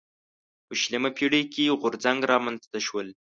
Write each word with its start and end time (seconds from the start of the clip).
په 0.65 0.73
شلمه 0.81 1.09
پېړۍ 1.17 1.43
کې 1.53 1.77
غورځنګ 1.81 2.19
رامنځته 2.31 2.79
شول. 2.85 3.07